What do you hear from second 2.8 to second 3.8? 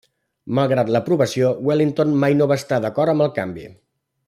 d'acord amb el canvi.